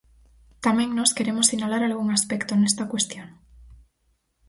[0.65, 3.27] Tamén nós queremos sinalar algún aspecto nesta cuestión.